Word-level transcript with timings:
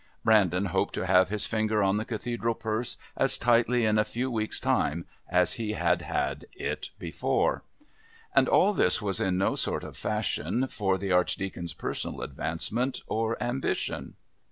Brandon 0.23 0.65
hoped 0.65 0.95
to 0.95 1.05
have 1.05 1.29
his 1.29 1.45
finger 1.45 1.83
on 1.83 1.97
the 1.97 2.05
Cathedral 2.05 2.55
purse 2.55 2.97
as 3.15 3.37
tightly 3.37 3.85
in 3.85 3.99
a 3.99 4.03
few 4.03 4.31
weeks' 4.31 4.59
time 4.59 5.05
as 5.29 5.53
he 5.61 5.73
had 5.73 6.01
had 6.01 6.47
it 6.53 6.89
before. 6.97 7.61
And 8.33 8.47
all 8.49 8.73
this 8.73 8.99
was 8.99 9.21
in 9.21 9.37
no 9.37 9.53
sort 9.53 9.83
of 9.83 9.95
fashion 9.95 10.67
for 10.67 10.97
the 10.97 11.11
Archdeacon's 11.11 11.73
personal 11.75 12.21
advancement 12.23 13.01
or 13.05 13.37
ambition. 13.43 14.15